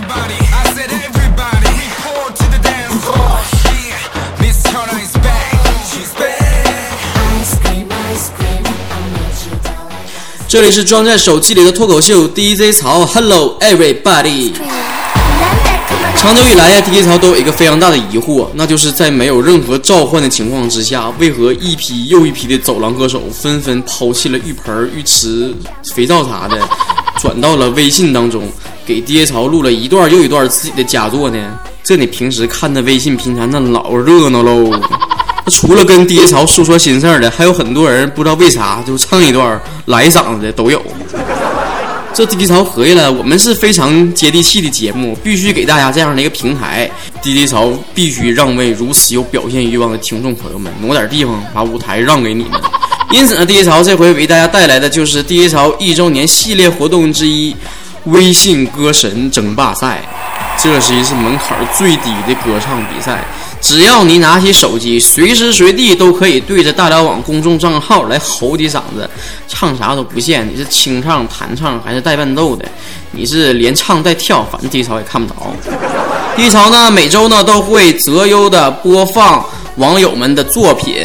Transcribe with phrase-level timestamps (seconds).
[0.00, 3.36] everybody, I said everybody, we pour to the dance floor.
[3.68, 4.00] Yeah,
[4.40, 5.52] Miss Turner is back,
[5.92, 6.38] she's back.
[10.48, 14.52] 这里是装在手机里的脱口秀 DJ 曹，Hello everybody。
[16.16, 25.54] 长久以来呀，DJ 曹都有一个非常大的疑惑，那就是在没有任何召唤的情况之下，为何一批又一批的走廊歌手纷纷抛弃了浴盆、浴池、
[25.94, 26.58] 肥皂啥的，
[27.20, 28.50] 转到了微信当中？
[28.90, 31.38] 给爹潮录了一段又一段自己的佳作呢？
[31.84, 34.68] 这你平时看的微信平台那老热闹喽。
[35.46, 40.82] 除了跟爹潮诉说心事儿的，还有很多人不知道为啥就唱一段来一嗓子的都有。
[42.12, 46.90] 这爹潮合计了，我们是非常接地气的节目，必须给大家这样的一个平台。
[47.22, 52.60] 爹潮必须让位如此有表现欲望的听众朋友们，挪点地方，把舞台让给你们。
[53.12, 57.54] 因此呢，爹潮这回为大家带来的就是爹潮一周年系列活动之一——
[58.04, 60.02] 微信歌神争霸赛。
[60.62, 63.24] 这是一次门槛最低的歌唱比赛。
[63.62, 69.08] 只要你拿起手机，随时随地都可以对着大辽网公众账号来吼几嗓子，
[69.48, 70.46] 唱啥都不限。
[70.50, 72.64] 你是清唱、弹唱还是带伴奏的？
[73.12, 75.54] 你是连唱带跳，反正低潮也看不着。
[76.36, 79.44] 低潮呢，每周呢都会择优的播放
[79.76, 80.96] 网友们的作品。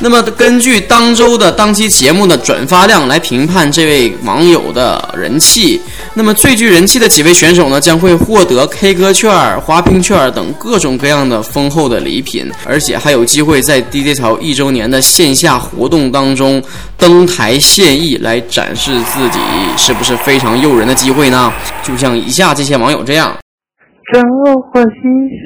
[0.00, 5.80] 那么根据当周的当期节目的转发量来评判这位网友的人气。
[6.14, 16.62] 那么最具人气的几位选手呢，将会获得 K 歌券、滑冰券等各种各样的丰厚的礼品，而且还有机会在 DJ 潮一周年的线下活动当中
[16.98, 19.38] 登台献艺，来展示自己，
[19.78, 21.52] 是不是非常诱人的机会呢？
[21.82, 23.34] 就像以下这些网友这样。
[24.12, 24.20] 朝
[24.72, 24.90] 花夕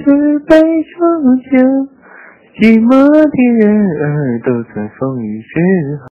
[0.05, 1.98] 拾杯中酒。
[2.61, 3.21] 寂寞的
[3.61, 5.55] 人儿都在风雨之
[6.03, 6.11] 后。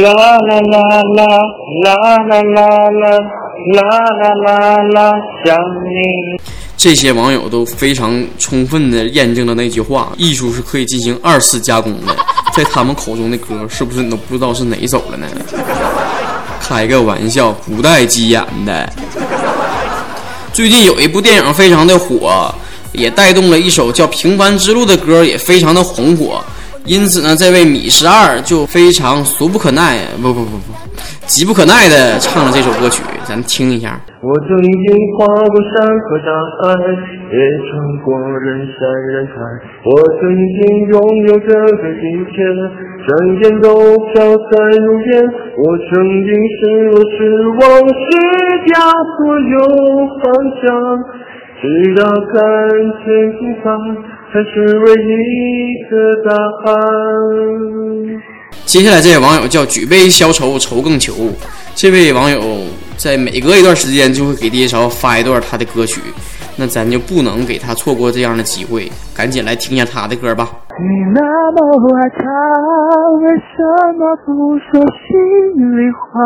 [0.00, 1.26] 啦啦啦啦
[1.82, 1.90] 啦
[2.22, 2.38] 啦啦
[3.72, 5.12] 啦啦啦啦
[5.44, 6.40] 想你。
[6.76, 12.14] 这些网友都非常充分的验证了那句话：艺术是可以进行二次加工的。
[12.56, 15.26] 在他们口中的歌，是不是你都不知道是哪首了呢？
[16.60, 18.88] 开个玩笑，不带急眼的。
[20.52, 22.54] 最近有一部电影非常的火。
[22.94, 26.42] 也带动了一首叫《平凡之路》的歌，也非常的红火。
[26.86, 30.68] 因此呢，这位米十二就非常俗不可耐，不不不不，
[31.24, 33.98] 急不可耐的唱了这首歌曲，咱听一下。
[34.20, 34.84] 我曾经
[35.16, 36.28] 跨过山和大
[36.60, 36.76] 海，
[37.32, 37.72] 也穿
[38.04, 39.32] 过人山人海。
[39.80, 40.56] 我曾经
[40.92, 42.44] 拥有这个今天，
[43.00, 43.08] 转
[43.40, 43.72] 眼都
[44.12, 44.52] 飘散
[44.84, 45.24] 如烟。
[45.56, 47.16] 我曾经失落失
[47.48, 48.04] 望失
[48.68, 48.76] 掉
[49.16, 49.56] 所有
[50.20, 50.22] 方
[50.60, 50.64] 向。
[51.64, 52.42] 直到看
[53.00, 53.06] 见
[53.38, 53.72] 平凡
[54.30, 55.08] 才是唯一
[55.88, 55.92] 的
[56.28, 56.28] 答
[56.66, 56.70] 案。
[58.66, 61.32] 接下来这位网友叫举杯消愁愁更愁，
[61.74, 62.38] 这位网友
[62.98, 66.02] 在每隔一段时间就会给爹潮发一段他的歌曲，
[66.56, 70.48] 那咱就不能给他错过这样的机会，赶紧来听一下他的歌吧。
[70.78, 71.20] 你那
[71.52, 71.58] 么
[71.96, 72.24] 爱他，
[73.20, 73.62] 为什
[73.98, 75.16] 么不说心
[75.76, 76.20] 里话？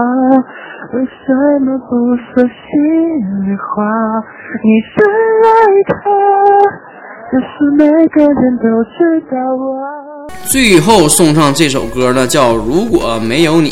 [0.95, 1.35] 为什
[1.65, 2.49] 么不说心
[3.45, 3.85] 里话？
[4.65, 4.97] 你深
[5.45, 5.47] 爱
[5.89, 5.95] 他，
[7.31, 10.29] 可是每个人都知道啊。
[10.45, 13.71] 最后送上这首歌呢，叫《如果没有你》。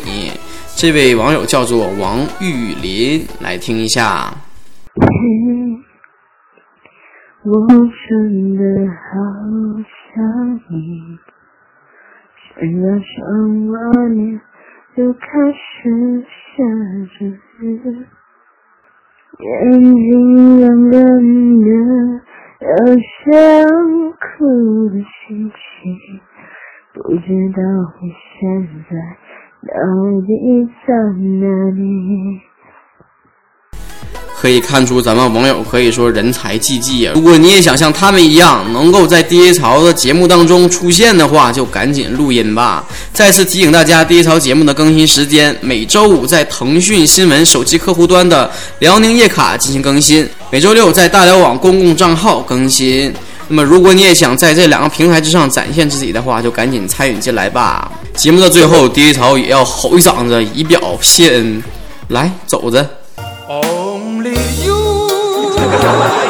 [0.78, 4.31] 这位网友叫做王玉林，来听一下。
[7.49, 8.97] 我真的好
[10.12, 10.17] 想
[10.69, 11.17] 你，
[12.43, 13.75] 想要上万
[14.15, 14.41] 年
[14.97, 16.27] 就开始。
[16.56, 16.65] 下
[17.19, 17.27] 着
[17.61, 17.62] 雨，
[19.39, 19.47] 眼
[19.83, 20.97] 睛亮亮
[21.61, 21.67] 的，
[22.62, 23.29] 有想
[24.12, 24.25] 哭
[24.89, 25.55] 的心情，
[26.95, 27.61] 不知道
[28.01, 28.03] 你
[28.41, 28.41] 现
[28.89, 28.91] 在
[29.69, 29.71] 到
[30.23, 30.31] 底
[30.87, 31.79] 在哪里。
[34.39, 37.13] 可以看出，咱们网友可以说人才济济啊！
[37.15, 42.85] 如果你也想像他们一样，能够在第一潮的节目当中出现的话，就赶紧录音吧。
[43.15, 53.12] 再次提醒大家第一潮节目的更新时间，每周五在腾讯新闻手机客户端的辽宁夜卡进行更新，每周六在大辽网公共账号更新。
[53.49, 57.91] 那么，如果你也想在这两个平台之上展现自己的话，就赶紧参与进来吧。
[58.15, 61.62] 节目的最后第一潮也要吼一嗓子，以表谢恩。
[62.09, 62.95] 来，走着。
[65.69, 66.25] Thank you.